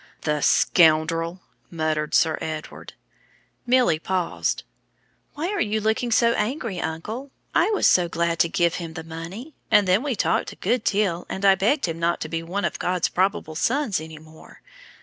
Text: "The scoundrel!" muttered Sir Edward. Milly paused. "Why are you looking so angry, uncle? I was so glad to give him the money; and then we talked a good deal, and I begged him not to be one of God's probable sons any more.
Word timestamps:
"The 0.21 0.41
scoundrel!" 0.41 1.41
muttered 1.69 2.15
Sir 2.15 2.39
Edward. 2.41 2.93
Milly 3.67 3.99
paused. 3.99 4.63
"Why 5.35 5.49
are 5.49 5.61
you 5.61 5.79
looking 5.79 6.11
so 6.11 6.31
angry, 6.33 6.79
uncle? 6.81 7.29
I 7.53 7.69
was 7.69 7.85
so 7.85 8.09
glad 8.09 8.39
to 8.39 8.49
give 8.49 8.73
him 8.81 8.95
the 8.95 9.03
money; 9.03 9.53
and 9.69 9.87
then 9.87 10.01
we 10.01 10.15
talked 10.15 10.53
a 10.53 10.55
good 10.55 10.83
deal, 10.83 11.27
and 11.29 11.45
I 11.45 11.53
begged 11.53 11.85
him 11.85 11.99
not 11.99 12.19
to 12.21 12.29
be 12.29 12.41
one 12.41 12.65
of 12.65 12.79
God's 12.79 13.09
probable 13.09 13.53
sons 13.53 14.01
any 14.01 14.17
more. 14.17 14.63